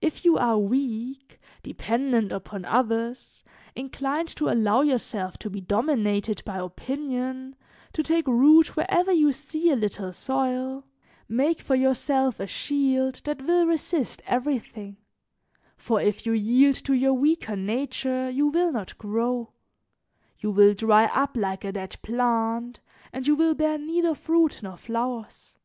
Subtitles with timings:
[0.00, 3.44] "If you are weak, dependent upon others,
[3.76, 7.56] inclined to allow yourself to be dominated by opinion,
[7.92, 10.86] to take root wherever you see a little soil,
[11.28, 14.96] make for yourself a shield that will resist everything,
[15.76, 19.52] for if you yield to your weaker nature you will not grow,
[20.38, 22.80] you will dry up like a dead plant,
[23.12, 25.58] and you will bear neither fruit nor flowers.